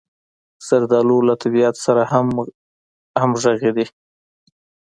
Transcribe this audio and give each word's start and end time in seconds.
زردالو 0.67 1.17
له 1.27 1.33
طبعیت 1.41 1.75
سره 1.85 2.01
همغږې 3.21 3.71
ده. 3.77 3.85